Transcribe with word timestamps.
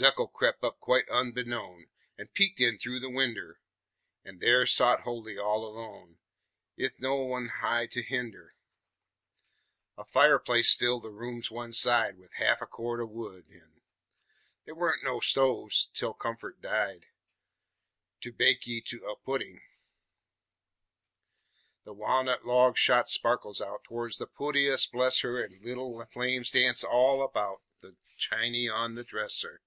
Zekle 0.00 0.28
crep' 0.32 0.62
up 0.62 0.78
quite 0.78 1.08
unbeknown 1.08 1.88
An' 2.16 2.28
peeked 2.28 2.60
in 2.60 2.78
thru' 2.78 3.00
the 3.00 3.10
winder, 3.10 3.58
An' 4.24 4.38
there 4.38 4.64
sot 4.64 5.00
Huldy 5.02 5.36
all 5.36 5.66
alone, 5.66 6.18
'Ith 6.76 7.00
no 7.00 7.16
one 7.16 7.50
nigh 7.60 7.86
to 7.90 8.04
hender. 8.04 8.54
A 9.96 10.04
fireplace 10.04 10.72
filled 10.72 11.02
the 11.02 11.10
room's 11.10 11.50
one 11.50 11.72
side 11.72 12.16
With 12.16 12.34
half 12.34 12.62
a 12.62 12.66
cord 12.68 13.00
o' 13.00 13.06
wood 13.06 13.48
in 13.48 13.82
There 14.64 14.76
warn't 14.76 15.02
no 15.02 15.18
stoves 15.18 15.88
(tell 15.92 16.14
comfort 16.14 16.60
died) 16.60 17.06
To 18.20 18.30
bake 18.30 18.68
ye 18.68 18.80
to 18.82 19.04
a 19.04 19.16
puddin'. 19.16 19.62
The 21.82 21.92
wa'nut 21.92 22.46
logs 22.46 22.78
shot 22.78 23.08
sparkles 23.08 23.60
out 23.60 23.82
Towards 23.82 24.18
the 24.18 24.28
pootiest, 24.28 24.92
bless 24.92 25.22
her, 25.22 25.42
An' 25.42 25.58
leetle 25.60 26.06
flames 26.12 26.52
danced 26.52 26.84
all 26.84 27.20
about 27.24 27.62
The 27.80 27.96
chiny 28.16 28.68
on 28.68 28.94
the 28.94 29.02
dresser. 29.02 29.60